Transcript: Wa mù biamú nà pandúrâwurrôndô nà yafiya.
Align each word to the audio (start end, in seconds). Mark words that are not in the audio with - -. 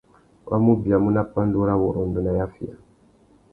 Wa 0.49 0.57
mù 0.63 0.73
biamú 0.83 1.09
nà 1.13 1.21
pandúrâwurrôndô 1.33 2.19
nà 2.23 2.31
yafiya. 2.39 2.75